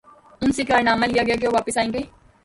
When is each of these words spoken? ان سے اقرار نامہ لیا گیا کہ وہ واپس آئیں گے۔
ان 0.41 0.51
سے 0.51 0.61
اقرار 0.61 0.83
نامہ 0.83 1.05
لیا 1.05 1.23
گیا 1.23 1.35
کہ 1.41 1.47
وہ 1.47 1.53
واپس 1.53 1.77
آئیں 1.77 1.91
گے۔ 1.93 2.01